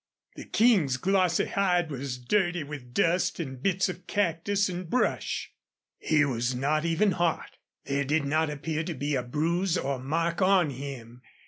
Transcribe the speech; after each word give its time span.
The 0.35 0.45
King's 0.45 0.97
glossy 0.97 1.45
hide 1.45 1.91
was 1.91 2.17
dirty 2.17 2.63
with 2.63 2.91
dust 2.91 3.39
and 3.39 3.61
bits 3.61 3.87
of 3.87 4.07
cactus 4.07 4.67
and 4.67 4.89
brush. 4.89 5.51
He 5.99 6.25
was 6.25 6.55
not 6.55 6.85
even 6.85 7.11
hot. 7.11 7.57
There 7.85 8.03
did 8.03 8.25
not 8.25 8.49
appear 8.49 8.83
to 8.83 8.95
be 8.95 9.13
a 9.13 9.21
bruise 9.21 9.77
or 9.77 9.99
mark 9.99 10.41
on 10.41 10.71
him. 10.71 11.21